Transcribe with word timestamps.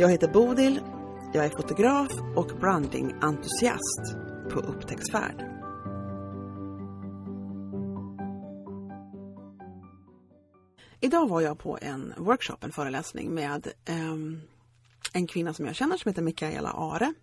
Jag 0.00 0.10
heter 0.10 0.28
Bodil, 0.28 0.80
jag 1.32 1.44
är 1.44 1.48
fotograf 1.48 2.08
och 2.36 2.46
brandingentusiast 2.60 4.16
på 4.50 4.60
upptäcktsfärd. 4.60 5.44
Idag 11.00 11.28
var 11.28 11.40
jag 11.40 11.58
på 11.58 11.78
en 11.82 12.14
workshop, 12.16 12.56
en 12.60 12.72
föreläsning 12.72 13.34
med 13.34 13.68
um, 13.88 14.40
en 15.12 15.26
kvinna 15.26 15.54
som 15.54 15.66
jag 15.66 15.74
känner 15.74 15.96
som 15.96 16.08
heter 16.08 16.22
Mikaela 16.22 16.70
Are. 16.70 17.14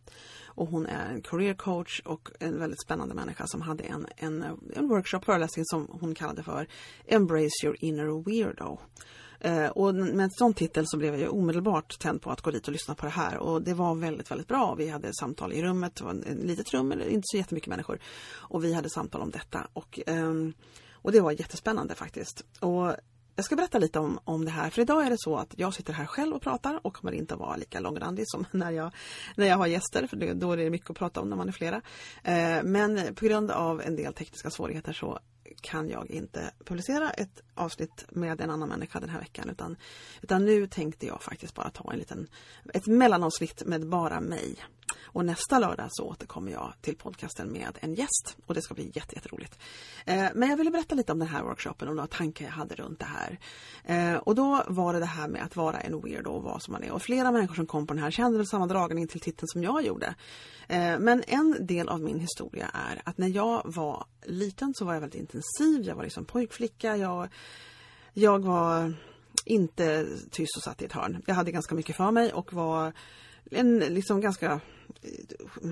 Och 0.46 0.68
hon 0.68 0.86
är 0.86 1.14
en 1.14 1.22
career 1.22 1.54
coach 1.54 2.02
och 2.06 2.30
en 2.40 2.59
väldigt 2.59 2.82
spännande 2.82 3.16
människa 3.16 3.48
som 3.48 3.62
hade 3.62 3.84
en, 3.84 4.08
en, 4.18 4.46
en 4.76 4.88
workshop, 4.88 5.20
föreläsning 5.26 5.66
som 5.66 5.88
hon 6.02 6.16
kallade 6.16 6.44
för 6.44 6.68
Embrace 7.06 7.66
your 7.66 7.76
inner 7.80 8.23
weirdo. 8.23 8.80
Eh, 9.40 9.68
och 9.68 9.96
med 9.96 10.23
en 10.23 10.32
sån 10.32 10.54
titel 10.54 10.84
så 10.88 10.98
blev 10.98 11.20
jag 11.20 11.34
omedelbart 11.34 12.00
tänd 12.00 12.22
på 12.22 12.32
att 12.32 12.41
gå 12.41 12.52
dit 12.52 12.68
och 12.68 12.73
lyssna 12.73 12.95
på 12.95 13.05
det 13.05 13.12
här 13.12 13.38
och 13.38 13.62
det 13.62 13.73
var 13.73 13.95
väldigt, 13.95 14.32
väldigt 14.32 14.48
bra. 14.48 14.76
Vi 14.76 14.90
hade 14.90 15.14
samtal 15.14 15.54
i 15.54 15.62
rummet, 15.62 15.95
det 15.95 16.04
var 16.04 16.14
ett 16.14 16.44
litet 16.44 16.73
rum, 16.73 16.92
inte 16.92 17.23
så 17.23 17.38
jättemycket 17.38 17.70
människor. 17.70 18.00
Och 18.34 18.64
vi 18.64 18.73
hade 18.73 18.89
samtal 18.89 19.22
om 19.22 19.31
detta 19.31 19.67
och, 19.73 20.00
eh, 20.08 20.34
och 20.92 21.12
det 21.12 21.22
var 21.22 21.31
jättespännande 21.31 21.95
faktiskt. 21.95 22.44
Och 22.59 22.95
jag 23.38 23.45
ska 23.45 23.56
berätta 23.56 23.80
lite 23.80 24.00
om, 24.00 24.20
om 24.23 24.45
det 24.45 24.52
här, 24.52 24.70
för 24.70 24.81
idag 24.81 25.06
är 25.06 25.09
det 25.09 25.20
så 25.20 25.36
att 25.38 25.53
jag 25.58 25.73
sitter 25.73 25.94
här 25.94 26.06
själv 26.06 26.36
och 26.36 26.42
pratar 26.42 26.80
och 26.84 26.94
kommer 26.94 27.12
inte 27.12 27.34
att 27.34 27.40
vara 27.40 27.56
lika 27.56 27.80
långrandig 27.80 28.25
som 28.28 28.45
när 28.52 28.72
jag, 28.72 28.92
när 29.36 29.47
jag 29.47 29.58
har 29.58 29.67
gäster, 29.67 30.08
för 30.08 30.34
då 30.34 30.52
är 30.52 30.58
det 30.58 30.69
mycket 30.69 30.90
att 30.90 30.97
prata 30.97 31.22
om 31.22 31.30
när 31.30 31.38
man 31.38 31.47
är 31.47 31.52
flera. 31.52 31.81
Eh, 32.23 32.64
men 32.64 33.16
på 33.16 33.25
grund 33.25 33.52
av 33.52 33.81
en 33.81 33.95
del 33.95 34.14
tekniska 34.14 34.50
svårigheter 34.50 34.94
så 34.94 35.19
kan 35.62 35.90
jag 35.90 36.12
inte 36.12 36.52
publicera 36.66 37.09
ett 37.12 37.44
avsnitt 37.56 38.06
med 38.09 38.42
en 38.42 38.50
annan 38.50 38.70
människa 38.70 39.00
den 39.00 39.09
här 39.09 39.20
veckan 39.20 39.50
utan, 39.50 39.78
utan 40.22 40.45
nu 40.45 40.67
tänkte 40.67 41.06
jag 41.06 41.22
faktiskt 41.23 41.56
bara 41.56 41.70
ta 41.70 41.92
en 41.92 42.00
liten, 42.00 42.28
ett 42.73 42.88
mellanavsnitt 42.88 43.64
med 43.66 43.88
bara 43.88 44.22
mig. 44.22 44.56
Och 45.03 45.26
nästa 45.26 45.59
lördag 45.59 45.88
så 45.90 46.03
återkommer 46.03 46.52
jag 46.52 46.73
till 46.81 46.98
podcasten 46.98 47.52
med 47.52 47.78
en 47.81 47.94
gäst 47.94 48.38
och 48.45 48.53
det 48.53 48.62
ska 48.62 48.73
bli 48.73 48.92
jätteroligt. 48.94 49.59
Eh, 50.06 50.26
men 50.36 50.50
jag 50.50 50.58
ville 50.58 50.72
berätta 50.72 50.95
lite 50.95 51.12
om 51.12 51.20
den 51.20 51.28
här 51.28 51.44
workshopen 51.44 51.88
och 51.88 51.95
några 51.95 52.08
tankar 52.08 52.45
jag 52.45 52.52
hade 52.52 52.76
runt 52.76 53.00
det 53.00 53.06
här. 53.06 53.40
Eh, 53.84 54.18
och 54.18 54.36
då 54.36 54.64
var 54.68 54.94
det 54.94 55.00
det 55.00 55.06
här 55.06 55.28
med 55.28 55.44
att 55.44 55.56
vara 55.56 55.80
en 55.80 56.02
weirdo 56.02 56.30
och 56.30 56.44
vad 56.44 56.62
som 56.62 56.72
man 56.72 56.84
är. 56.84 56.92
Och 56.92 57.02
flera 57.02 57.31
människor 57.31 57.56
som 57.56 57.68
kom 57.68 57.88
på 57.88 57.94
den 57.94 58.03
här 58.03 58.12
kände 58.12 58.38
väl 58.38 58.48
samma 58.48 58.68
dragning 58.68 59.08
till 59.08 59.20
titeln 59.20 59.48
som 59.48 59.64
jag 59.64 59.86
gjorde. 59.86 60.16
Eh, 60.68 61.00
men 61.00 61.23
en 61.28 61.66
del 61.68 61.90
av 61.90 62.02
min 62.02 62.20
historia 62.20 62.72
är 62.73 63.02
att 63.06 63.18
när 63.18 63.28
jag 63.28 63.62
var 63.66 64.06
liten 64.25 64.73
så 64.73 64.86
var 64.86 64.94
jag 64.94 65.02
väldigt 65.02 65.22
intensiv. 65.22 65.84
Jag 65.84 65.95
var 65.95 66.03
liksom 66.03 66.25
pojkflicka. 66.25 66.98
Jag, 66.98 67.30
jag 68.14 68.45
var 68.45 68.94
inte 69.45 70.08
tyst 70.31 70.58
och 70.58 70.64
satt 70.64 70.81
i 70.81 70.86
ett 70.86 70.94
hörn. 70.94 71.23
Jag 71.25 71.36
hade 71.36 71.52
ganska 71.52 71.75
mycket 71.75 71.95
för 71.95 72.12
mig 72.12 72.34
och 72.34 72.53
var 72.53 72.94
en 73.52 73.80
liksom 73.80 74.22
ganska 74.22 74.59
eh, 75.02 75.70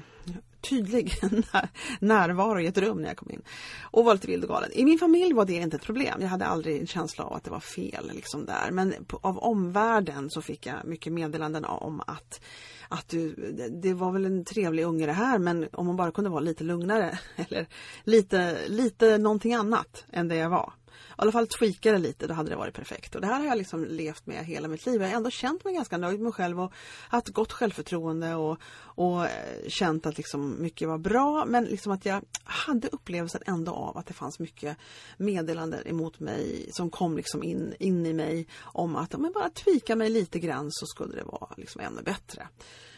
tydlig 0.69 1.13
närvaro 1.99 2.59
i 2.59 2.67
ett 2.67 2.77
rum 2.77 3.01
när 3.01 3.07
jag 3.07 3.17
kom 3.17 3.31
in. 3.31 3.41
Och 3.81 4.05
var 4.05 4.13
lite 4.13 4.27
vild 4.27 4.43
och 4.43 4.49
galen. 4.49 4.71
I 4.73 4.85
min 4.85 4.99
familj 4.99 5.33
var 5.33 5.45
det 5.45 5.53
inte 5.53 5.77
ett 5.77 5.83
problem. 5.83 6.21
Jag 6.21 6.27
hade 6.27 6.45
aldrig 6.45 6.79
en 6.79 6.87
känsla 6.87 7.23
av 7.23 7.33
att 7.33 7.43
det 7.43 7.51
var 7.51 7.59
fel 7.59 8.11
liksom 8.13 8.45
där. 8.45 8.71
Men 8.71 8.93
av 9.21 9.37
omvärlden 9.37 10.29
så 10.29 10.41
fick 10.41 10.65
jag 10.65 10.85
mycket 10.85 11.13
meddelanden 11.13 11.65
om 11.65 12.01
att 12.07 12.41
att 12.89 13.09
du, 13.09 13.35
det 13.81 13.93
var 13.93 14.11
väl 14.11 14.25
en 14.25 14.45
trevlig 14.45 14.83
unge 14.83 15.05
det 15.05 15.13
här 15.13 15.39
men 15.39 15.67
om 15.71 15.85
man 15.85 15.95
bara 15.95 16.11
kunde 16.11 16.29
vara 16.29 16.39
lite 16.39 16.63
lugnare 16.63 17.19
eller 17.35 17.67
lite, 18.03 18.57
lite 18.67 19.17
någonting 19.17 19.53
annat 19.53 20.05
än 20.11 20.27
det 20.27 20.35
jag 20.35 20.49
var 20.49 20.73
i 20.95 21.13
alla 21.15 21.31
fall 21.31 21.47
tweaka 21.47 21.91
det 21.91 21.97
lite, 21.97 22.27
då 22.27 22.33
hade 22.33 22.49
det 22.49 22.55
varit 22.55 22.75
perfekt. 22.75 23.15
Och 23.15 23.21
det 23.21 23.27
här 23.27 23.39
har 23.39 23.45
jag 23.45 23.57
liksom 23.57 23.85
levt 23.85 24.25
med 24.25 24.45
hela 24.45 24.67
mitt 24.67 24.85
liv. 24.85 25.01
Jag 25.01 25.09
har 25.09 25.15
ändå 25.15 25.29
känt 25.29 25.63
mig 25.63 25.73
ganska 25.73 25.97
nöjd 25.97 26.19
med 26.19 26.23
mig 26.23 26.33
själv 26.33 26.61
och 26.61 26.73
haft 27.09 27.29
gott 27.29 27.51
självförtroende 27.51 28.35
och, 28.35 28.57
och 28.81 29.25
eh, 29.25 29.67
känt 29.67 30.05
att 30.05 30.17
liksom 30.17 30.61
mycket 30.61 30.87
var 30.87 30.97
bra. 30.97 31.45
Men 31.45 31.63
liksom 31.63 31.91
att 31.91 32.05
jag 32.05 32.21
hade 32.43 32.87
upplevelsen 32.87 33.41
ändå 33.45 33.71
av 33.71 33.97
att 33.97 34.05
det 34.05 34.13
fanns 34.13 34.39
mycket 34.39 34.77
meddelanden 35.17 35.87
emot 35.87 36.19
mig 36.19 36.69
som 36.71 36.89
kom 36.89 37.17
liksom 37.17 37.43
in, 37.43 37.73
in 37.79 38.05
i 38.05 38.13
mig 38.13 38.47
om 38.61 38.95
att 38.95 39.13
om 39.13 39.23
jag 39.23 39.33
bara 39.33 39.49
tweaka 39.49 39.95
mig 39.95 40.09
lite 40.09 40.39
grann 40.39 40.67
så 40.71 40.85
skulle 40.85 41.15
det 41.15 41.23
vara 41.23 41.53
liksom 41.57 41.81
ännu 41.81 42.01
bättre. 42.01 42.47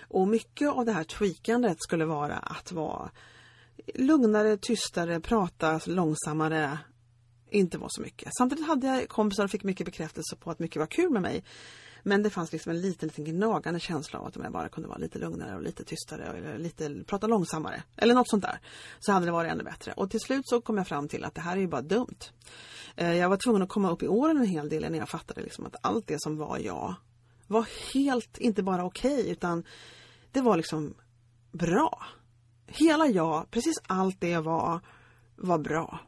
Och 0.09 0.27
mycket 0.27 0.69
av 0.69 0.85
det 0.85 0.91
här 0.91 1.03
tweakandet 1.03 1.77
skulle 1.81 2.05
vara 2.05 2.37
att 2.37 2.71
vara 2.71 3.11
lugnare, 3.95 4.57
tystare, 4.57 5.19
prata 5.19 5.79
långsammare, 5.85 6.79
inte 7.49 7.77
var 7.77 7.89
så 7.89 8.01
mycket. 8.01 8.29
Samtidigt 8.37 8.67
hade 8.67 8.87
jag 8.87 9.09
kompisar 9.09 9.43
och 9.43 9.51
fick 9.51 9.63
mycket 9.63 9.85
bekräftelse 9.85 10.35
på 10.35 10.51
att 10.51 10.59
mycket 10.59 10.79
var 10.79 10.87
kul 10.87 11.09
med 11.09 11.21
mig. 11.21 11.43
Men 12.03 12.23
det 12.23 12.29
fanns 12.29 12.51
liksom 12.51 12.69
en 12.69 12.81
liten, 12.81 13.07
liten 13.07 13.25
gnagande 13.25 13.79
känsla 13.79 14.19
av 14.19 14.25
att 14.25 14.37
om 14.37 14.43
jag 14.43 14.51
bara 14.51 14.69
kunde 14.69 14.89
vara 14.89 14.97
lite 14.97 15.19
lugnare 15.19 15.55
och 15.55 15.61
lite 15.61 15.83
tystare 15.83 16.23
eller 16.23 16.57
lite, 16.57 17.03
prata 17.07 17.27
långsammare 17.27 17.83
eller 17.95 18.13
något 18.13 18.29
sånt 18.29 18.43
där. 18.43 18.59
Så 18.99 19.11
hade 19.11 19.25
det 19.25 19.31
varit 19.31 19.51
ännu 19.51 19.63
bättre. 19.63 19.91
Och 19.91 20.11
till 20.11 20.19
slut 20.19 20.47
så 20.47 20.61
kom 20.61 20.77
jag 20.77 20.87
fram 20.87 21.07
till 21.07 21.25
att 21.25 21.35
det 21.35 21.41
här 21.41 21.57
är 21.57 21.61
ju 21.61 21.67
bara 21.67 21.81
dumt. 21.81 22.19
Eh, 22.95 23.13
jag 23.13 23.29
var 23.29 23.37
tvungen 23.37 23.61
att 23.61 23.69
komma 23.69 23.91
upp 23.91 24.03
i 24.03 24.07
åren 24.07 24.37
en 24.37 24.45
hel 24.45 24.69
del 24.69 24.91
när 24.91 24.99
jag 24.99 25.09
fattade 25.09 25.41
liksom 25.41 25.65
att 25.65 25.75
allt 25.81 26.07
det 26.07 26.21
som 26.21 26.37
var 26.37 26.57
jag 26.57 26.95
var 27.47 27.67
helt, 27.93 28.37
inte 28.37 28.63
bara 28.63 28.85
okej 28.85 29.19
okay, 29.19 29.31
utan 29.31 29.63
det 30.31 30.41
var 30.41 30.57
liksom 30.57 30.93
bra. 31.51 32.05
Hela 32.67 33.07
jag, 33.07 33.51
precis 33.51 33.75
allt 33.87 34.21
det 34.21 34.29
jag 34.29 34.41
var, 34.41 34.79
var 35.35 35.57
bra. 35.57 35.99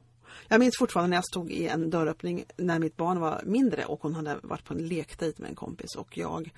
Jag 0.51 0.59
minns 0.59 0.77
fortfarande 0.77 1.09
när 1.09 1.17
jag 1.17 1.25
stod 1.25 1.51
i 1.51 1.67
en 1.67 1.89
dörröppning 1.89 2.45
när 2.57 2.79
mitt 2.79 2.97
barn 2.97 3.19
var 3.19 3.41
mindre 3.45 3.85
och 3.85 4.01
hon 4.01 4.15
hade 4.15 4.39
varit 4.43 4.65
på 4.65 4.73
en 4.73 4.87
lekdejt 4.87 5.41
med 5.41 5.49
en 5.49 5.55
kompis 5.55 5.95
och 5.95 6.17
jag 6.17 6.53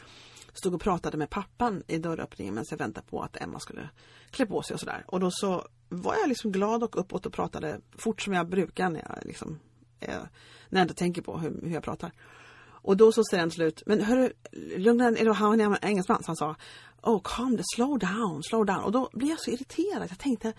stod 0.53 0.73
och 0.73 0.81
pratade 0.81 1.17
med 1.17 1.29
pappan 1.29 1.83
i 1.87 1.97
dörröppningen 1.97 2.53
medan 2.53 2.65
jag 2.69 2.77
väntade 2.77 3.07
på 3.07 3.21
att 3.21 3.41
Emma 3.41 3.59
skulle 3.59 3.89
klä 4.31 4.45
på 4.45 4.61
sig 4.61 4.73
och 4.73 4.79
sådär. 4.79 5.03
Och 5.07 5.19
då 5.19 5.31
så 5.31 5.67
var 5.89 6.15
jag 6.15 6.29
liksom 6.29 6.51
glad 6.51 6.83
och 6.83 6.99
uppåt 6.99 7.25
och 7.25 7.33
pratade 7.33 7.81
fort 7.97 8.21
som 8.21 8.33
jag 8.33 8.49
brukar 8.49 8.89
när 8.89 8.99
jag 8.99 9.25
liksom 9.25 9.59
eh, 9.99 10.19
när 10.69 10.79
jag 10.79 10.83
inte 10.83 10.93
tänker 10.93 11.21
på 11.21 11.37
hur, 11.37 11.61
hur 11.61 11.73
jag 11.73 11.83
pratar. 11.83 12.11
Och 12.83 12.97
då 12.97 13.11
så 13.11 13.23
säger 13.23 13.41
han 13.41 13.51
slut, 13.51 13.83
men 13.85 14.01
hörru, 14.01 14.33
lugna 14.77 15.11
dig, 15.11 15.33
han 15.33 15.61
är 15.61 15.85
engelsman, 15.85 16.23
så 16.23 16.29
han 16.29 16.35
sa 16.35 16.55
Oh, 17.03 17.21
calm 17.23 17.55
down, 17.55 17.63
slow 17.75 17.99
down, 17.99 18.43
slow 18.43 18.65
down. 18.65 18.83
Och 18.83 18.91
då 18.91 19.09
blev 19.13 19.29
jag 19.29 19.39
så 19.39 19.51
irriterad. 19.51 20.07
Jag 20.09 20.19
tänkte, 20.19 20.53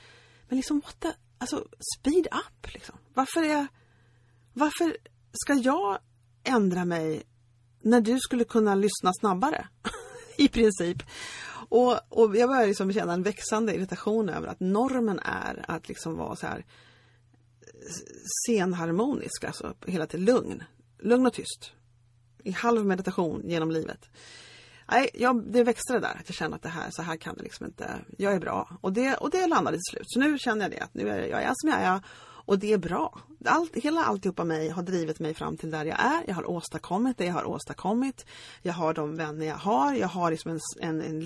men 0.49 0.57
liksom 0.57 0.81
what 0.81 1.01
the, 1.01 1.09
alltså 1.43 1.69
speed 1.99 2.27
up 2.27 2.75
liksom. 2.75 2.95
Varför 3.15 3.43
är, 3.43 3.67
varför 4.53 4.97
ska 5.33 5.55
jag 5.55 5.99
ändra 6.45 6.85
mig 6.85 7.23
när 7.81 8.01
du 8.01 8.21
skulle 8.21 8.45
kunna 8.45 8.75
lyssna 8.75 9.13
snabbare? 9.21 9.69
I 10.37 10.49
princip. 10.49 11.03
Och, 11.69 11.99
och 12.09 12.37
jag 12.37 12.49
börjar 12.49 12.67
liksom 12.67 12.93
känna 12.93 13.13
en 13.13 13.23
växande 13.23 13.75
irritation 13.75 14.29
över 14.29 14.49
att 14.49 14.61
normen 14.61 15.19
är 15.19 15.65
att 15.69 15.89
liksom 15.89 16.17
vara 16.17 16.37
så 16.37 16.47
här 16.47 16.65
eh, 17.61 17.93
senharmonisk, 18.47 19.45
alltså 19.45 19.75
hela 19.87 20.07
tiden 20.07 20.25
lugn. 20.25 20.65
Lugn 20.99 21.27
och 21.27 21.33
tyst. 21.33 21.73
I 22.45 22.51
halv 22.51 22.87
meditation 22.87 23.43
genom 23.45 23.71
livet. 23.71 24.11
Nej, 24.91 25.11
jag, 25.15 25.53
det 25.53 25.65
växte 25.65 25.93
det 25.93 26.01
där, 26.01 26.17
att 26.21 26.29
jag 26.29 26.35
kände 26.35 26.57
att 26.57 26.63
det 26.63 26.69
här, 26.69 26.91
så 26.91 27.03
här 27.03 27.17
kan 27.17 27.37
det 27.37 27.43
liksom 27.43 27.67
inte, 27.67 27.99
jag 28.19 28.33
är 28.33 28.41
bra. 28.41 28.79
Och 28.81 28.93
det, 28.93 29.15
och 29.15 29.31
det 29.31 29.47
landade 29.47 29.77
till 29.77 29.91
slut. 29.91 30.07
Så 30.07 30.21
nu 30.21 30.39
känner 30.39 30.63
jag 30.63 30.71
det, 30.71 30.81
att 30.81 30.95
nu 30.95 31.09
är 31.09 31.19
jag, 31.19 31.29
jag 31.29 31.43
är 31.43 31.53
som 31.57 31.71
jag 31.71 31.81
är 31.81 32.01
och 32.45 32.59
det 32.59 32.73
är 32.73 32.79
bra. 32.79 33.19
Allt, 33.45 33.77
hela 33.77 34.05
alltihopa 34.05 34.45
mig 34.45 34.69
har 34.69 34.83
drivit 34.83 35.21
mig 35.21 35.35
fram 35.35 35.57
till 35.57 35.71
där 35.71 35.85
jag 35.85 36.01
är. 36.01 36.25
Jag 36.27 36.35
har 36.35 36.51
åstadkommit 36.51 37.19
det 37.19 37.25
jag 37.25 37.35
har 37.35 37.45
åstadkommit. 37.45 38.27
Jag 38.63 38.73
har 38.73 38.95
de 38.95 39.17
vänner 39.17 39.47
jag 39.47 39.57
har. 39.57 39.95
Jag 39.95 40.09
har 40.09 40.31
liksom 40.31 40.51
en, 40.51 40.61
en, 40.81 41.03
en 41.03 41.21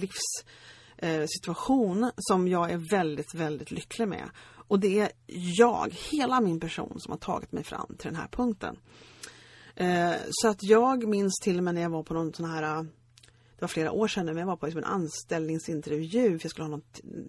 livssituation 1.02 2.04
eh, 2.04 2.10
som 2.16 2.48
jag 2.48 2.70
är 2.70 2.90
väldigt, 2.90 3.34
väldigt 3.34 3.70
lycklig 3.70 4.08
med. 4.08 4.30
Och 4.68 4.80
det 4.80 5.00
är 5.00 5.10
jag, 5.58 5.96
hela 6.10 6.40
min 6.40 6.60
person, 6.60 6.96
som 7.00 7.10
har 7.10 7.18
tagit 7.18 7.52
mig 7.52 7.64
fram 7.64 7.96
till 7.98 8.08
den 8.08 8.16
här 8.16 8.28
punkten. 8.28 8.76
Eh, 9.74 10.14
så 10.30 10.48
att 10.48 10.62
jag 10.62 11.08
minns 11.08 11.34
till 11.42 11.58
och 11.58 11.64
med 11.64 11.74
när 11.74 11.82
jag 11.82 11.90
var 11.90 12.02
på 12.02 12.14
någon 12.14 12.32
sån 12.32 12.50
här 12.50 12.86
det 13.56 13.62
var 13.62 13.68
flera 13.68 13.92
år 13.92 14.08
sedan, 14.08 14.26
men 14.26 14.36
jag 14.36 14.46
var 14.46 14.56
på 14.56 14.66
liksom 14.66 14.78
en 14.78 14.90
anställningsintervju 14.90 16.38
för 16.38 16.44
jag 16.44 16.50
skulle 16.50 16.64
ha 16.64 16.70
någon 16.70 16.84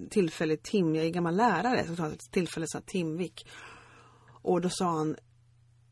tillfällig 0.09 0.63
tim, 0.63 0.95
jag 0.95 1.05
är 1.05 1.09
gammal 1.09 1.35
lärare, 1.35 1.83
så 1.83 1.89
jag 1.89 1.93
skulle 1.93 2.07
ha 2.07 2.13
ett 2.13 2.31
tillfälligt 2.31 2.85
timvik. 2.85 3.47
Och 4.41 4.61
då 4.61 4.69
sa 4.69 4.85
han, 4.85 5.15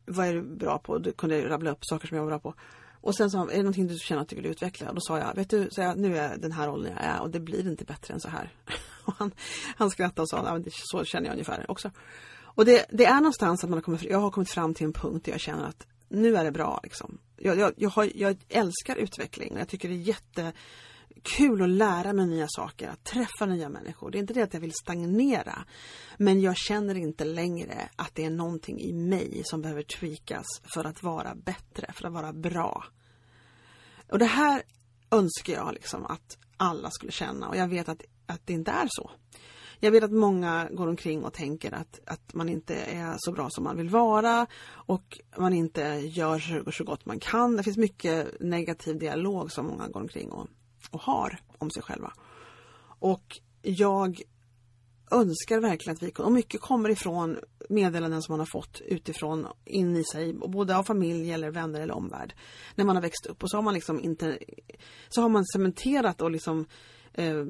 vad 0.06 0.26
är 0.26 0.34
du 0.34 0.42
bra 0.42 0.78
på? 0.78 0.98
Då 0.98 1.12
kunde 1.12 1.38
jag 1.38 1.50
rabbla 1.50 1.70
upp 1.70 1.84
saker 1.84 2.08
som 2.08 2.16
jag 2.16 2.24
var 2.24 2.30
bra 2.30 2.38
på. 2.38 2.54
och 3.00 3.14
sen 3.14 3.30
sa 3.30 3.38
han, 3.38 3.50
är 3.50 3.56
det 3.56 3.62
någonting 3.62 3.86
du 3.86 3.98
känner 3.98 4.22
att 4.22 4.28
du 4.28 4.36
vill 4.36 4.46
utveckla? 4.46 4.88
Och 4.88 4.94
då 4.94 5.00
sa 5.00 5.18
jag, 5.18 5.34
vet 5.34 5.50
du, 5.50 5.68
så 5.70 5.80
jag, 5.80 5.98
nu 5.98 6.16
är 6.16 6.30
jag 6.30 6.40
den 6.40 6.52
här 6.52 6.70
åldern 6.70 6.92
jag 6.92 7.04
är 7.04 7.20
och 7.20 7.30
det 7.30 7.40
blir 7.40 7.68
inte 7.68 7.84
bättre 7.84 8.14
än 8.14 8.20
så 8.20 8.28
här. 8.28 8.52
Och 9.04 9.14
han, 9.18 9.30
han 9.76 9.90
skrattade 9.90 10.22
och 10.22 10.28
sa, 10.28 10.60
så 10.70 11.04
känner 11.04 11.26
jag 11.26 11.32
ungefär 11.32 11.70
också. 11.70 11.90
Och 12.56 12.64
det, 12.64 12.86
det 12.90 13.04
är 13.04 13.16
någonstans 13.16 13.64
att 13.64 13.70
man 13.70 13.76
har 13.76 13.82
kommit, 13.82 14.02
jag 14.02 14.18
har 14.18 14.30
kommit 14.30 14.50
fram 14.50 14.74
till 14.74 14.86
en 14.86 14.92
punkt 14.92 15.24
där 15.24 15.32
jag 15.32 15.40
känner 15.40 15.64
att 15.64 15.86
nu 16.08 16.36
är 16.36 16.44
det 16.44 16.52
bra. 16.52 16.80
Liksom. 16.82 17.18
Jag, 17.36 17.58
jag, 17.58 17.72
jag, 17.76 17.90
har, 17.90 18.10
jag 18.14 18.36
älskar 18.48 18.96
utveckling 18.96 19.52
och 19.52 19.60
jag 19.60 19.68
tycker 19.68 19.88
det 19.88 19.94
är 19.94 19.98
jättekul 19.98 21.62
att 21.62 21.68
lära 21.68 22.12
mig 22.12 22.26
nya 22.26 22.46
saker, 22.48 22.88
att 22.88 23.04
träffa 23.04 23.46
nya 23.46 23.68
människor. 23.68 24.10
Det 24.10 24.18
är 24.18 24.20
inte 24.20 24.34
det 24.34 24.42
att 24.42 24.54
jag 24.54 24.60
vill 24.60 24.74
stagnera. 24.74 25.64
Men 26.16 26.40
jag 26.40 26.56
känner 26.56 26.94
inte 26.94 27.24
längre 27.24 27.88
att 27.96 28.14
det 28.14 28.24
är 28.24 28.30
någonting 28.30 28.80
i 28.80 28.92
mig 28.92 29.42
som 29.44 29.62
behöver 29.62 29.82
tweakas 29.82 30.46
för 30.74 30.84
att 30.84 31.02
vara 31.02 31.34
bättre, 31.34 31.92
för 31.92 32.06
att 32.06 32.12
vara 32.12 32.32
bra. 32.32 32.84
Och 34.08 34.18
det 34.18 34.24
här 34.24 34.62
önskar 35.10 35.52
jag 35.52 35.74
liksom 35.74 36.06
att 36.06 36.38
alla 36.56 36.90
skulle 36.90 37.12
känna 37.12 37.48
och 37.48 37.56
jag 37.56 37.68
vet 37.68 37.88
att, 37.88 38.02
att 38.26 38.46
det 38.46 38.52
inte 38.52 38.70
är 38.70 38.86
så. 38.90 39.10
Jag 39.80 39.90
vet 39.90 40.04
att 40.04 40.12
många 40.12 40.68
går 40.72 40.86
omkring 40.86 41.24
och 41.24 41.32
tänker 41.32 41.74
att, 41.74 42.00
att 42.06 42.34
man 42.34 42.48
inte 42.48 42.74
är 42.74 43.16
så 43.18 43.32
bra 43.32 43.50
som 43.50 43.64
man 43.64 43.76
vill 43.76 43.88
vara 43.88 44.46
och 44.68 45.18
man 45.38 45.52
inte 45.52 45.82
gör 46.04 46.38
så, 46.38 46.72
så 46.72 46.84
gott 46.84 47.06
man 47.06 47.20
kan. 47.20 47.56
Det 47.56 47.62
finns 47.62 47.76
mycket 47.76 48.40
negativ 48.40 48.98
dialog 48.98 49.52
som 49.52 49.66
många 49.66 49.88
går 49.88 50.00
omkring 50.00 50.32
och, 50.32 50.46
och 50.90 51.00
har 51.00 51.40
om 51.58 51.70
sig 51.70 51.82
själva. 51.82 52.12
Och 52.98 53.40
jag 53.62 54.20
önskar 55.10 55.60
verkligen 55.60 55.96
att 55.96 56.02
vi 56.02 56.12
och 56.18 56.32
mycket 56.32 56.60
kommer 56.60 56.88
ifrån 56.88 57.38
meddelanden 57.68 58.22
som 58.22 58.32
man 58.32 58.38
har 58.38 58.46
fått 58.46 58.80
utifrån 58.80 59.46
in 59.64 59.96
i 59.96 60.04
sig, 60.04 60.32
både 60.32 60.76
av 60.76 60.84
familj 60.84 61.32
eller 61.32 61.50
vänner 61.50 61.80
eller 61.80 61.94
omvärld. 61.94 62.34
När 62.74 62.84
man 62.84 62.96
har 62.96 63.02
växt 63.02 63.26
upp 63.26 63.42
och 63.42 63.50
så 63.50 63.56
har 63.56 63.62
man 63.62 63.74
liksom 63.74 64.00
inte 64.00 64.38
så 65.08 65.22
har 65.22 65.28
man 65.28 65.44
cementerat 65.44 66.20
och 66.20 66.30
liksom 66.30 66.66
eh, 67.16 67.44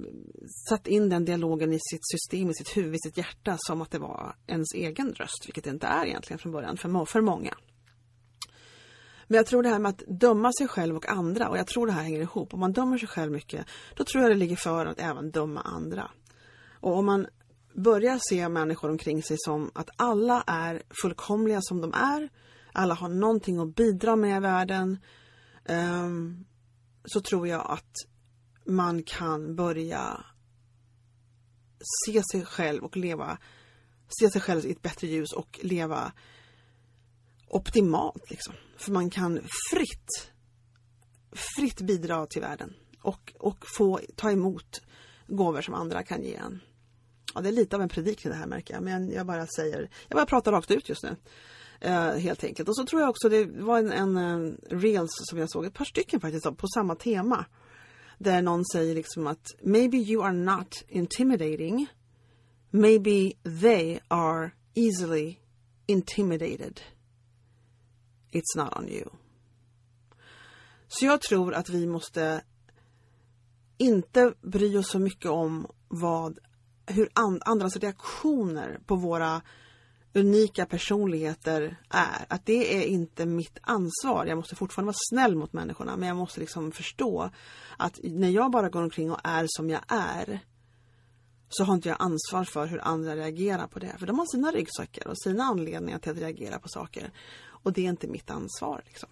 satt 0.68 0.86
in 0.86 1.08
den 1.08 1.24
dialogen 1.24 1.72
i 1.72 1.78
sitt 1.90 2.06
system, 2.10 2.50
i 2.50 2.54
sitt 2.54 2.76
huvud, 2.76 2.94
i 2.94 2.98
sitt 2.98 3.16
hjärta 3.16 3.56
som 3.58 3.82
att 3.82 3.90
det 3.90 3.98
var 3.98 4.36
ens 4.46 4.74
egen 4.74 5.14
röst, 5.14 5.46
vilket 5.46 5.64
det 5.64 5.70
inte 5.70 5.86
är 5.86 6.06
egentligen 6.06 6.38
från 6.38 6.52
början 6.52 6.76
för, 6.76 7.04
för 7.04 7.20
många. 7.20 7.54
Men 9.28 9.36
jag 9.36 9.46
tror 9.46 9.62
det 9.62 9.68
här 9.68 9.78
med 9.78 9.88
att 9.88 10.02
döma 10.20 10.52
sig 10.58 10.68
själv 10.68 10.96
och 10.96 11.08
andra, 11.08 11.48
och 11.48 11.58
jag 11.58 11.66
tror 11.66 11.86
det 11.86 11.92
här 11.92 12.02
hänger 12.02 12.20
ihop. 12.20 12.54
Om 12.54 12.60
man 12.60 12.72
dömer 12.72 12.98
sig 12.98 13.08
själv 13.08 13.32
mycket, 13.32 13.66
då 13.96 14.04
tror 14.04 14.22
jag 14.22 14.30
det 14.30 14.36
ligger 14.36 14.56
för 14.56 14.86
att 14.86 15.00
även 15.00 15.30
döma 15.30 15.60
andra. 15.60 16.10
Och 16.80 16.98
om 16.98 17.06
man 17.06 17.26
börjar 17.74 18.18
se 18.20 18.48
människor 18.48 18.90
omkring 18.90 19.22
sig 19.22 19.36
som 19.40 19.70
att 19.74 19.90
alla 19.96 20.44
är 20.46 20.82
fullkomliga 21.02 21.58
som 21.62 21.80
de 21.80 21.92
är, 21.94 22.28
alla 22.72 22.94
har 22.94 23.08
någonting 23.08 23.58
att 23.58 23.74
bidra 23.74 24.16
med 24.16 24.36
i 24.36 24.40
världen, 24.40 24.98
um, 25.68 26.44
så 27.04 27.20
tror 27.20 27.48
jag 27.48 27.66
att 27.68 27.92
man 28.66 29.02
kan 29.02 29.56
börja 29.56 30.24
se 32.06 32.22
sig 32.32 32.44
själv 32.44 32.84
och 32.84 32.96
leva, 32.96 33.38
se 34.20 34.30
sig 34.30 34.40
själv 34.40 34.66
i 34.66 34.70
ett 34.70 34.82
bättre 34.82 35.06
ljus 35.06 35.32
och 35.32 35.60
leva 35.62 36.12
optimalt 37.48 38.30
liksom. 38.30 38.54
För 38.76 38.92
man 38.92 39.10
kan 39.10 39.40
fritt, 39.70 40.30
fritt 41.32 41.80
bidra 41.80 42.26
till 42.26 42.42
världen 42.42 42.74
och, 43.02 43.32
och 43.38 43.64
få 43.76 44.00
ta 44.16 44.30
emot 44.30 44.80
gåvor 45.26 45.60
som 45.60 45.74
andra 45.74 46.02
kan 46.02 46.22
ge 46.22 46.34
en. 46.34 46.60
Ja, 47.34 47.40
det 47.40 47.48
är 47.48 47.52
lite 47.52 47.76
av 47.76 47.82
en 47.82 47.88
predikning 47.88 48.32
det 48.32 48.38
här 48.38 48.46
märker 48.46 48.74
jag, 48.74 48.82
men 48.82 49.10
jag 49.10 49.26
bara 49.26 49.46
säger, 49.46 49.90
jag 50.08 50.16
bara 50.16 50.26
pratar 50.26 50.52
rakt 50.52 50.70
ut 50.70 50.88
just 50.88 51.02
nu. 51.02 51.16
Eh, 51.80 52.12
helt 52.12 52.44
enkelt. 52.44 52.68
Och 52.68 52.76
så 52.76 52.86
tror 52.86 53.00
jag 53.02 53.10
också 53.10 53.28
det 53.28 53.44
var 53.44 53.78
en, 53.78 53.92
en, 53.92 54.16
en 54.16 54.60
reels 54.70 55.10
som 55.12 55.38
jag 55.38 55.50
såg, 55.50 55.64
ett 55.64 55.74
par 55.74 55.84
stycken 55.84 56.20
faktiskt, 56.20 56.56
på 56.56 56.68
samma 56.68 56.94
tema. 56.94 57.46
Där 58.18 58.42
någon 58.42 58.64
säger 58.64 58.94
liksom 58.94 59.26
att 59.26 59.54
maybe 59.62 59.96
you 59.96 60.24
are 60.24 60.32
not 60.32 60.84
intimidating. 60.88 61.86
Maybe 62.70 63.32
they 63.60 64.00
are 64.08 64.50
easily 64.74 65.36
intimidated. 65.86 66.80
It's 68.32 68.56
not 68.56 68.76
on 68.76 68.88
you. 68.88 69.08
Så 70.88 71.04
jag 71.04 71.20
tror 71.20 71.54
att 71.54 71.68
vi 71.68 71.86
måste 71.86 72.42
inte 73.78 74.34
bry 74.42 74.76
oss 74.76 74.90
så 74.90 74.98
mycket 74.98 75.30
om 75.30 75.66
vad, 75.88 76.38
hur 76.86 77.08
and, 77.12 77.42
andras 77.44 77.76
reaktioner 77.76 78.80
på 78.86 78.96
våra 78.96 79.42
unika 80.16 80.66
personligheter 80.66 81.76
är. 81.90 82.26
Att 82.28 82.46
det 82.46 82.82
är 82.82 82.86
inte 82.86 83.26
mitt 83.26 83.58
ansvar. 83.62 84.26
Jag 84.26 84.36
måste 84.36 84.56
fortfarande 84.56 84.86
vara 84.86 84.96
snäll 85.10 85.36
mot 85.36 85.52
människorna 85.52 85.96
men 85.96 86.08
jag 86.08 86.16
måste 86.16 86.40
liksom 86.40 86.72
förstå 86.72 87.30
att 87.76 87.98
när 88.02 88.28
jag 88.28 88.50
bara 88.50 88.68
går 88.68 88.82
omkring 88.82 89.12
och 89.12 89.20
är 89.24 89.46
som 89.48 89.70
jag 89.70 89.80
är 89.88 90.40
så 91.48 91.64
har 91.64 91.74
inte 91.74 91.88
jag 91.88 91.96
ansvar 92.00 92.44
för 92.44 92.66
hur 92.66 92.84
andra 92.84 93.16
reagerar 93.16 93.66
på 93.66 93.78
det. 93.78 93.94
För 93.98 94.06
de 94.06 94.18
har 94.18 94.26
sina 94.26 94.50
ryggsäckar 94.50 95.08
och 95.08 95.18
sina 95.18 95.44
anledningar 95.44 95.98
till 95.98 96.12
att 96.12 96.18
reagera 96.18 96.58
på 96.58 96.68
saker. 96.68 97.12
Och 97.46 97.72
det 97.72 97.86
är 97.86 97.90
inte 97.90 98.08
mitt 98.08 98.30
ansvar. 98.30 98.82
Liksom. 98.86 99.08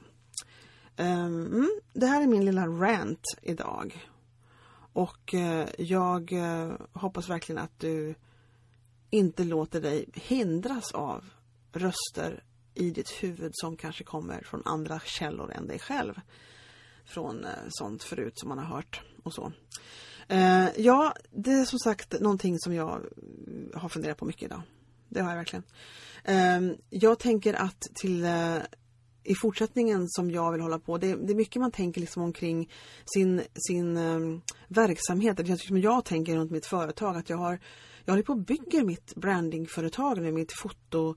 Um, 0.97 1.81
det 1.93 2.07
här 2.07 2.23
är 2.23 2.27
min 2.27 2.45
lilla 2.45 2.67
rant 2.67 3.25
idag. 3.43 4.09
Och 4.93 5.35
uh, 5.35 5.65
jag 5.79 6.33
uh, 6.33 6.73
hoppas 6.93 7.31
verkligen 7.31 7.63
att 7.63 7.81
du 7.81 8.15
inte 9.15 9.45
låter 9.45 9.81
dig 9.81 10.07
hindras 10.15 10.93
av 10.93 11.25
röster 11.73 12.45
i 12.75 12.91
ditt 12.91 13.11
huvud 13.11 13.51
som 13.55 13.77
kanske 13.77 14.05
kommer 14.05 14.43
från 14.43 14.63
andra 14.65 15.01
källor 15.01 15.53
än 15.53 15.67
dig 15.67 15.79
själv. 15.79 16.21
Från 17.05 17.45
eh, 17.45 17.51
sånt 17.69 18.03
förut 18.03 18.39
som 18.39 18.49
man 18.49 18.59
har 18.59 18.65
hört 18.65 19.03
och 19.23 19.35
så. 19.35 19.53
Eh, 20.29 20.69
ja, 20.77 21.15
det 21.31 21.51
är 21.51 21.65
som 21.65 21.79
sagt 21.79 22.21
någonting 22.21 22.59
som 22.59 22.75
jag 22.75 22.91
eh, 22.91 23.81
har 23.81 23.89
funderat 23.89 24.19
på 24.19 24.25
mycket 24.25 24.43
idag. 24.43 24.63
Det 25.09 25.21
har 25.21 25.31
jag 25.31 25.37
verkligen. 25.37 25.65
Ehm, 26.25 26.77
jag 26.91 27.19
tänker 27.19 27.55
att 27.55 27.81
till 27.95 28.27
i 29.25 29.35
fortsättningen 29.35 30.09
som 30.09 30.31
jag 30.31 30.53
vill 30.53 30.61
hålla 30.61 30.79
på, 30.79 30.99
det, 30.99 31.15
det 31.15 31.33
är 31.33 31.37
mycket 31.37 31.61
man 31.61 31.71
tänker 31.71 32.01
liksom 32.01 32.23
omkring 32.23 32.71
sin, 33.15 33.43
sin 33.69 33.97
um, 33.97 34.43
verksamhet. 34.69 35.37
Det 35.37 35.47
känns 35.47 35.67
som 35.67 35.79
jag 35.79 36.05
tänker 36.05 36.37
runt 36.37 36.51
mitt 36.51 36.67
företag 36.67 37.17
att 37.17 37.31
jag 37.31 37.37
har 37.37 37.61
jag 38.05 38.13
håller 38.13 38.23
på 38.23 38.33
att 38.33 38.47
bygga 38.47 38.85
mitt 38.85 39.15
brandingföretag 39.15 40.23
nu, 40.23 40.33
mitt 40.33 40.53
foto, 40.53 41.15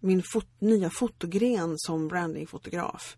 min 0.00 0.22
fot, 0.32 0.46
nya 0.58 0.90
fotogren 0.90 1.74
som 1.76 2.08
brandingfotograf. 2.08 3.16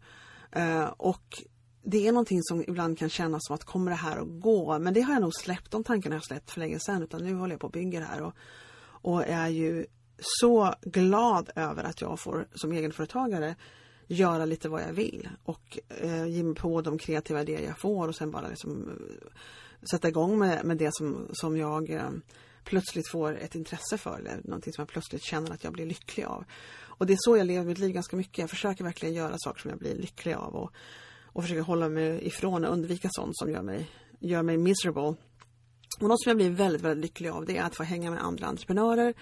Eh, 0.53 0.85
och 0.85 1.43
det 1.83 2.07
är 2.07 2.13
någonting 2.13 2.43
som 2.43 2.65
ibland 2.69 2.99
kan 2.99 3.09
kännas 3.09 3.47
som 3.47 3.55
att 3.55 3.65
kommer 3.65 3.91
det 3.91 3.97
här 3.97 4.17
att 4.17 4.41
gå? 4.41 4.79
Men 4.79 4.95
det 4.95 5.01
har 5.01 5.13
jag 5.13 5.23
nog 5.23 5.35
släppt, 5.35 5.71
de 5.71 5.85
tankarna 5.85 6.15
har 6.15 6.17
jag 6.17 6.25
släppt 6.25 6.51
för 6.51 6.61
länge 6.61 6.79
sedan 6.81 7.03
utan 7.03 7.25
nu 7.25 7.35
håller 7.35 7.53
jag 7.53 7.61
på 7.61 7.67
och 7.67 7.73
bygger 7.73 8.01
här 8.01 8.23
och, 8.23 8.35
och 8.87 9.27
är 9.27 9.49
ju 9.49 9.87
så 10.19 10.75
glad 10.83 11.51
över 11.57 11.85
att 11.85 12.01
jag 12.01 12.21
får 12.21 12.49
som 12.55 12.73
egenföretagare 12.73 13.57
göra 14.07 14.45
lite 14.45 14.69
vad 14.69 14.83
jag 14.83 14.93
vill 14.93 15.29
och 15.45 15.79
eh, 15.89 16.27
ge 16.27 16.43
mig 16.43 16.55
på 16.55 16.81
de 16.81 16.99
kreativa 16.99 17.41
idéer 17.41 17.67
jag 17.67 17.79
får 17.79 18.09
och 18.09 18.15
sen 18.15 18.31
bara 18.31 18.49
liksom 18.49 18.89
eh, 18.89 19.29
sätta 19.91 20.09
igång 20.09 20.39
med, 20.39 20.65
med 20.65 20.77
det 20.77 20.95
som, 20.95 21.29
som 21.33 21.57
jag 21.57 21.91
eh, 21.91 22.11
plötsligt 22.67 23.11
får 23.11 23.37
ett 23.37 23.55
intresse 23.55 23.99
för 23.99 24.19
eller 24.19 24.41
någonting 24.45 24.73
som 24.73 24.83
jag 24.83 24.89
plötsligt 24.89 25.23
känner 25.23 25.53
att 25.53 25.65
jag 25.65 25.73
blir 25.73 25.87
lycklig 25.87 26.25
av. 26.25 26.45
Och 26.99 27.07
det 27.07 27.13
är 27.13 27.19
så 27.21 27.37
jag 27.37 27.47
lever 27.47 27.65
mitt 27.65 27.79
liv 27.79 27.93
ganska 27.93 28.17
mycket. 28.17 28.39
Jag 28.39 28.51
försöker 28.51 28.85
verkligen 28.85 29.15
göra 29.15 29.35
saker 29.39 29.61
som 29.61 29.71
jag 29.71 29.79
blir 29.79 29.95
lycklig 29.95 30.35
av 30.35 30.55
och, 30.55 30.71
och 31.25 31.43
försöker 31.43 31.63
hålla 31.63 31.89
mig 31.89 32.27
ifrån 32.27 32.65
och 32.65 32.73
undvika 32.73 33.09
sånt 33.11 33.37
som 33.37 33.51
gör 33.51 33.63
mig, 33.63 33.91
gör 34.21 34.43
mig 34.43 34.57
miserable. 34.57 35.15
Och 36.01 36.09
något 36.09 36.23
som 36.23 36.31
jag 36.31 36.37
blir 36.37 36.51
väldigt, 36.51 36.83
väldigt 36.83 37.05
lycklig 37.05 37.31
av 37.31 37.45
det 37.47 37.57
är 37.57 37.63
att 37.63 37.77
få 37.77 37.83
hänga 37.83 38.11
med 38.11 38.23
andra 38.23 38.47
entreprenörer, 38.47 39.15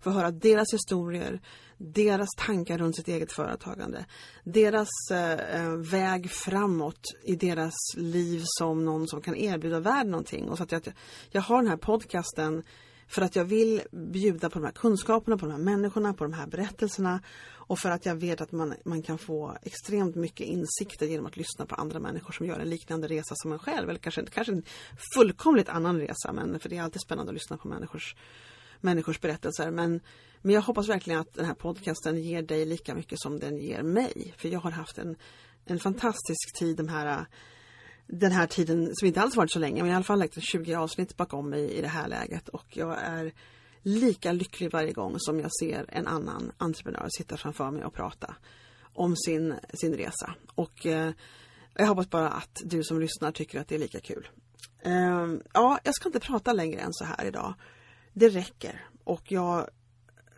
få 0.00 0.10
höra 0.10 0.30
deras 0.30 0.72
historier, 0.72 1.40
deras 1.76 2.28
tankar 2.36 2.78
runt 2.78 2.96
sitt 2.96 3.08
eget 3.08 3.32
företagande, 3.32 4.06
deras 4.44 4.88
eh, 5.10 5.32
eh 5.32 5.76
väg 5.76 6.30
framåt 6.30 7.00
i 7.24 7.36
deras 7.36 7.74
liv 7.96 8.42
som 8.44 8.84
någon 8.84 9.08
som 9.08 9.22
kan 9.22 9.36
erbjuda 9.36 9.80
världen 9.80 10.10
någonting. 10.10 10.48
Och 10.48 10.56
så 10.56 10.64
att 10.64 10.72
jag, 10.72 10.82
jag 11.30 11.42
har 11.42 11.56
den 11.56 11.70
här 11.70 11.76
podcasten 11.76 12.62
för 13.08 13.22
att 13.22 13.36
jag 13.36 13.44
vill 13.44 13.82
bjuda 13.90 14.50
på 14.50 14.58
de 14.58 14.64
här 14.64 14.72
kunskaperna, 14.72 15.38
på 15.38 15.46
de 15.46 15.52
här 15.52 15.58
människorna, 15.58 16.14
på 16.14 16.24
de 16.24 16.32
här 16.32 16.46
berättelserna 16.46 17.20
och 17.72 17.78
för 17.78 17.90
att 17.90 18.06
jag 18.06 18.14
vet 18.14 18.40
att 18.40 18.52
man, 18.52 18.74
man 18.84 19.02
kan 19.02 19.18
få 19.18 19.56
extremt 19.62 20.14
mycket 20.14 20.46
insikter 20.46 21.06
genom 21.06 21.26
att 21.26 21.36
lyssna 21.36 21.66
på 21.66 21.74
andra 21.74 21.98
människor 21.98 22.32
som 22.32 22.46
gör 22.46 22.60
en 22.60 22.70
liknande 22.70 23.08
resa 23.08 23.34
som 23.36 23.52
en 23.52 23.58
själv. 23.58 23.90
Eller 23.90 23.98
kanske, 23.98 24.26
kanske 24.26 24.52
en 24.52 24.62
fullkomligt 25.14 25.68
annan 25.68 26.00
resa, 26.00 26.32
men 26.32 26.60
för 26.60 26.68
det 26.68 26.76
är 26.76 26.82
alltid 26.82 27.02
spännande 27.02 27.30
att 27.30 27.34
lyssna 27.34 27.56
på 27.56 27.68
människors, 27.68 28.16
människors 28.80 29.20
berättelser. 29.20 29.70
Men, 29.70 30.00
men 30.40 30.54
jag 30.54 30.62
hoppas 30.62 30.88
verkligen 30.88 31.20
att 31.20 31.34
den 31.34 31.44
här 31.44 31.54
podcasten 31.54 32.22
ger 32.22 32.42
dig 32.42 32.64
lika 32.64 32.94
mycket 32.94 33.20
som 33.20 33.38
den 33.38 33.58
ger 33.58 33.82
mig. 33.82 34.34
För 34.36 34.48
jag 34.48 34.60
har 34.60 34.70
haft 34.70 34.98
en, 34.98 35.16
en 35.64 35.78
fantastisk 35.78 36.58
tid 36.58 36.76
de 36.76 36.88
här 36.88 37.26
den 38.06 38.32
här 38.32 38.46
tiden 38.46 38.90
som 38.94 39.06
inte 39.08 39.20
alls 39.20 39.36
varit 39.36 39.52
så 39.52 39.58
länge 39.58 39.82
men 39.82 39.92
i 39.92 39.94
alla 39.94 40.04
fall 40.04 40.18
lagt 40.18 40.42
20 40.42 40.74
avsnitt 40.74 41.16
bakom 41.16 41.50
mig 41.50 41.72
i 41.72 41.80
det 41.80 41.88
här 41.88 42.08
läget 42.08 42.48
och 42.48 42.66
jag 42.76 42.98
är 43.02 43.32
lika 43.82 44.32
lycklig 44.32 44.70
varje 44.72 44.92
gång 44.92 45.14
som 45.18 45.40
jag 45.40 45.50
ser 45.60 45.84
en 45.88 46.06
annan 46.06 46.52
entreprenör 46.58 47.08
sitta 47.10 47.36
framför 47.36 47.70
mig 47.70 47.84
och 47.84 47.94
prata 47.94 48.36
om 48.94 49.16
sin, 49.16 49.54
sin 49.74 49.94
resa. 49.94 50.34
Och 50.54 50.86
eh, 50.86 51.12
Jag 51.74 51.86
hoppas 51.86 52.10
bara 52.10 52.28
att 52.28 52.62
du 52.64 52.82
som 52.84 53.00
lyssnar 53.00 53.32
tycker 53.32 53.60
att 53.60 53.68
det 53.68 53.74
är 53.74 53.78
lika 53.78 54.00
kul. 54.00 54.28
Eh, 54.80 55.28
ja, 55.52 55.78
jag 55.84 55.94
ska 55.94 56.08
inte 56.08 56.20
prata 56.20 56.52
längre 56.52 56.80
än 56.80 56.92
så 56.92 57.04
här 57.04 57.24
idag. 57.24 57.54
Det 58.12 58.28
räcker 58.28 58.84
och 59.04 59.32
jag 59.32 59.68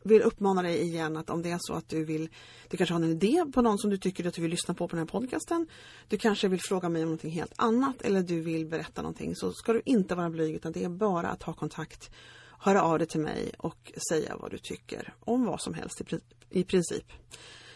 vill 0.04 0.22
uppmana 0.22 0.62
dig 0.62 0.82
igen 0.82 1.16
att 1.16 1.30
om 1.30 1.42
det 1.42 1.50
är 1.50 1.58
så 1.60 1.74
att 1.74 1.88
du 1.88 2.04
vill, 2.04 2.28
du 2.68 2.76
kanske 2.76 2.94
har 2.94 3.00
en 3.00 3.10
idé 3.10 3.44
på 3.54 3.62
någon 3.62 3.78
som 3.78 3.90
du 3.90 3.96
tycker 3.96 4.26
att 4.26 4.34
du 4.34 4.42
vill 4.42 4.50
lyssna 4.50 4.74
på 4.74 4.88
på 4.88 4.96
den 4.96 4.98
här 4.98 5.12
podcasten. 5.20 5.66
Du 6.08 6.18
kanske 6.18 6.48
vill 6.48 6.60
fråga 6.60 6.88
mig 6.88 7.02
om 7.02 7.08
någonting 7.08 7.30
helt 7.30 7.52
annat 7.56 8.02
eller 8.02 8.22
du 8.22 8.40
vill 8.40 8.66
berätta 8.66 9.02
någonting 9.02 9.36
så 9.36 9.52
ska 9.52 9.72
du 9.72 9.82
inte 9.84 10.14
vara 10.14 10.30
blyg 10.30 10.54
utan 10.54 10.72
det 10.72 10.84
är 10.84 10.88
bara 10.88 11.28
att 11.28 11.42
ha 11.42 11.52
kontakt, 11.52 12.10
höra 12.58 12.82
av 12.82 12.98
dig 12.98 13.08
till 13.08 13.20
mig 13.20 13.52
och 13.58 13.92
säga 14.08 14.36
vad 14.36 14.50
du 14.50 14.58
tycker 14.58 15.14
om 15.20 15.44
vad 15.44 15.60
som 15.60 15.74
helst 15.74 16.02
i, 16.50 16.64
princip. 16.64 17.12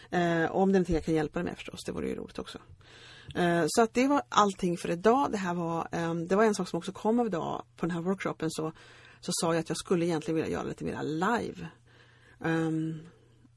Eh, 0.09 0.51
om 0.51 0.71
det 0.71 0.75
är 0.75 0.79
någonting 0.79 0.95
jag 0.95 1.05
kan 1.05 1.15
hjälpa 1.15 1.39
dig 1.39 1.43
med 1.43 1.57
förstås, 1.57 1.83
det 1.85 1.91
vore 1.91 2.07
ju 2.07 2.15
roligt 2.15 2.39
också. 2.39 2.57
Eh, 3.35 3.63
så 3.67 3.81
att 3.81 3.93
det 3.93 4.07
var 4.07 4.21
allting 4.29 4.77
för 4.77 4.91
idag. 4.91 5.31
Det 5.31 5.37
här 5.37 5.53
var, 5.53 5.87
eh, 5.91 6.15
det 6.15 6.35
var 6.35 6.43
en 6.43 6.55
sak 6.55 6.69
som 6.69 6.77
också 6.77 6.91
kom 6.91 7.19
av 7.19 7.27
idag 7.27 7.63
på 7.77 7.85
den 7.85 7.91
här 7.91 8.01
workshopen 8.01 8.51
så, 8.51 8.71
så 9.21 9.31
sa 9.33 9.53
jag 9.53 9.59
att 9.59 9.69
jag 9.69 9.77
skulle 9.77 10.05
egentligen 10.05 10.35
vilja 10.35 10.51
göra 10.51 10.63
lite 10.63 10.83
mer 10.83 11.03
live 11.03 11.67
um, 12.39 13.07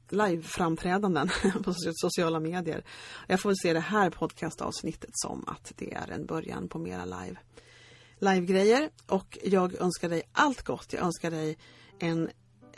live-framträdanden 0.09 1.29
på 1.63 1.73
sociala 1.75 2.39
medier. 2.39 2.83
Jag 3.27 3.39
får 3.39 3.49
väl 3.49 3.57
se 3.57 3.73
det 3.73 3.79
här 3.79 4.09
podcastavsnittet 4.09 5.11
som 5.13 5.43
att 5.47 5.73
det 5.75 5.93
är 5.93 6.11
en 6.11 6.25
början 6.25 6.67
på 6.67 6.79
mera 6.79 7.05
live 7.05 7.37
live-grejer 8.23 8.89
och 9.07 9.37
jag 9.43 9.75
önskar 9.75 10.09
dig 10.09 10.23
allt 10.31 10.63
gott. 10.63 10.93
Jag 10.93 11.03
önskar 11.03 11.31
dig 11.31 11.57
en, 11.99 12.29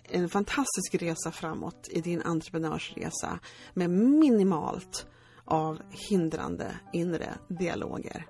en 0.04 0.30
fantastisk 0.30 0.96
resa 0.96 1.32
framåt 1.32 1.88
i 1.92 2.02
din 2.02 2.22
entreprenörsresa 2.22 3.40
med 3.74 3.90
minimalt 3.90 5.08
av 5.46 5.82
hindrande 6.10 6.80
inre 6.94 7.34
dialoger. 7.48 8.28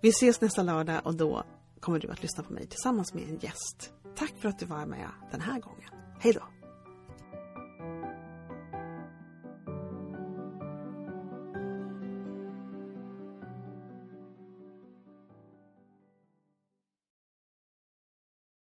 Vi 0.00 0.08
ses 0.08 0.40
nästa 0.40 0.62
lördag 0.62 1.00
och 1.04 1.14
då 1.14 1.44
kommer 1.80 1.98
du 1.98 2.08
att 2.08 2.22
lyssna 2.22 2.44
på 2.44 2.52
mig 2.52 2.66
tillsammans 2.66 3.14
med 3.14 3.28
en 3.28 3.38
gäst. 3.38 3.92
Tack 4.16 4.32
för 4.42 4.48
att 4.48 4.58
du 4.58 4.66
var 4.66 4.86
med 4.86 5.08
den 5.30 5.40
här 5.40 5.60
gången. 5.60 5.99